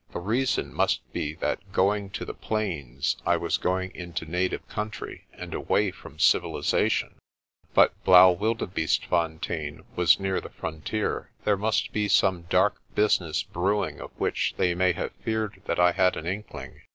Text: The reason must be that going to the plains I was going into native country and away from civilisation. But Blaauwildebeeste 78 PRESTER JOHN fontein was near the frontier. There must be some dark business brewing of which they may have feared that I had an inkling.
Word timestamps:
The 0.13 0.19
reason 0.19 0.73
must 0.73 1.01
be 1.13 1.35
that 1.35 1.71
going 1.71 2.09
to 2.09 2.25
the 2.25 2.33
plains 2.33 3.17
I 3.23 3.37
was 3.37 3.59
going 3.59 3.91
into 3.93 4.25
native 4.25 4.67
country 4.67 5.27
and 5.33 5.53
away 5.53 5.91
from 5.91 6.17
civilisation. 6.17 7.19
But 7.75 7.93
Blaauwildebeeste 8.03 9.03
78 9.03 9.09
PRESTER 9.09 9.09
JOHN 9.09 9.09
fontein 9.39 9.83
was 9.95 10.19
near 10.19 10.41
the 10.41 10.49
frontier. 10.49 11.29
There 11.45 11.55
must 11.57 11.93
be 11.93 12.07
some 12.07 12.47
dark 12.49 12.81
business 12.95 13.43
brewing 13.43 14.01
of 14.01 14.09
which 14.17 14.55
they 14.57 14.73
may 14.73 14.93
have 14.93 15.11
feared 15.23 15.61
that 15.65 15.79
I 15.79 15.91
had 15.91 16.17
an 16.17 16.25
inkling. 16.25 16.81